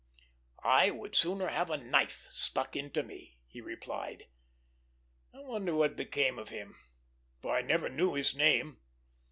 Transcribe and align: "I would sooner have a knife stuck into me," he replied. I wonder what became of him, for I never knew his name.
"I 0.63 0.89
would 0.89 1.15
sooner 1.15 1.49
have 1.49 1.69
a 1.69 1.77
knife 1.77 2.25
stuck 2.31 2.75
into 2.75 3.03
me," 3.03 3.37
he 3.45 3.61
replied. 3.61 4.23
I 5.31 5.41
wonder 5.41 5.75
what 5.75 5.95
became 5.95 6.39
of 6.39 6.49
him, 6.49 6.79
for 7.39 7.55
I 7.55 7.61
never 7.61 7.87
knew 7.87 8.15
his 8.15 8.33
name. 8.35 8.81